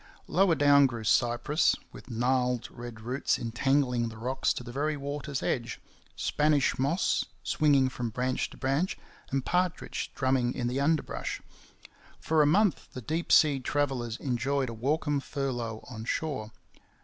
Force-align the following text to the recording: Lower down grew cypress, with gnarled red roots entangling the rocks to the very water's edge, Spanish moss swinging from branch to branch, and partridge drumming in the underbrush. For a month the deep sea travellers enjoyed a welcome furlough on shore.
Lower 0.25 0.55
down 0.55 0.87
grew 0.87 1.03
cypress, 1.03 1.75
with 1.91 2.09
gnarled 2.09 2.71
red 2.71 3.01
roots 3.01 3.37
entangling 3.37 4.09
the 4.09 4.17
rocks 4.17 4.51
to 4.53 4.63
the 4.63 4.71
very 4.71 4.97
water's 4.97 5.43
edge, 5.43 5.79
Spanish 6.15 6.79
moss 6.79 7.25
swinging 7.43 7.87
from 7.87 8.09
branch 8.09 8.49
to 8.49 8.57
branch, 8.57 8.97
and 9.29 9.45
partridge 9.45 10.11
drumming 10.15 10.55
in 10.55 10.65
the 10.65 10.79
underbrush. 10.81 11.39
For 12.19 12.41
a 12.41 12.47
month 12.47 12.91
the 12.93 13.01
deep 13.03 13.31
sea 13.31 13.59
travellers 13.59 14.17
enjoyed 14.17 14.69
a 14.69 14.73
welcome 14.73 15.19
furlough 15.19 15.85
on 15.87 16.05
shore. 16.05 16.51